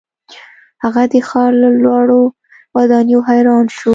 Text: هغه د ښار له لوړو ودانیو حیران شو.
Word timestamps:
هغه 0.83 1.03
د 1.11 1.15
ښار 1.27 1.51
له 1.61 1.69
لوړو 1.83 2.21
ودانیو 2.75 3.19
حیران 3.29 3.65
شو. 3.77 3.89